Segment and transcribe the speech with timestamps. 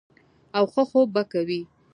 [0.57, 1.61] او ښۀ خوب به کوي-